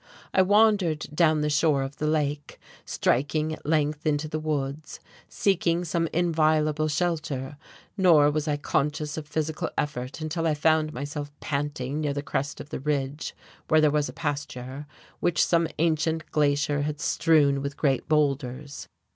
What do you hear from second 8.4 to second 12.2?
I conscious of physical effort until I found myself panting near